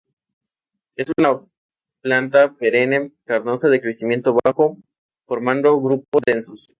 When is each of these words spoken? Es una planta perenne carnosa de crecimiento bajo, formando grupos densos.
Es 0.95 1.11
una 1.15 1.41
planta 2.01 2.55
perenne 2.55 3.11
carnosa 3.23 3.69
de 3.69 3.81
crecimiento 3.81 4.35
bajo, 4.43 4.75
formando 5.27 5.79
grupos 5.79 6.23
densos. 6.25 6.65